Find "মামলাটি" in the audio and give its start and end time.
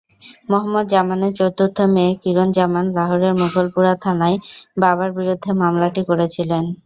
5.61-6.01